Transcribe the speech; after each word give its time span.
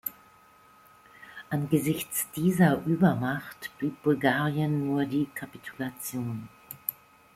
Angesichts 1.51 2.25
dieser 2.31 2.83
Übermacht 2.87 3.69
blieb 3.77 4.01
Bulgarien 4.01 4.87
nur 4.87 5.05
die 5.05 5.27
Kapitulation. 5.35 6.47